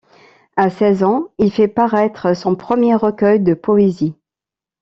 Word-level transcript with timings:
À 0.57 0.71
seize 0.71 1.03
ans 1.03 1.25
il 1.37 1.51
fait 1.51 1.67
paraître 1.67 2.35
son 2.35 2.55
premier 2.55 2.95
recueil 2.95 3.39
de 3.39 3.53
poésies. 3.53 4.15